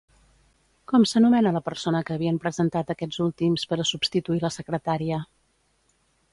[0.91, 5.25] Com s'anomena la persona que havien presentat aquests últims per a substituir la secretària?